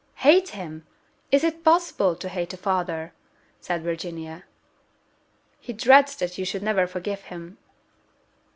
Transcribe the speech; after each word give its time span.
"Hate 0.25 0.49
him! 0.49 0.87
is 1.31 1.43
it 1.43 1.63
possible 1.63 2.15
to 2.15 2.27
hate 2.27 2.51
a 2.55 2.57
father?" 2.57 3.13
said 3.59 3.83
Virginia. 3.83 4.45
"He 5.59 5.73
dreads 5.73 6.15
that 6.15 6.39
you 6.39 6.43
should 6.43 6.63
never 6.63 6.87
forgive 6.87 7.21
him." 7.25 7.59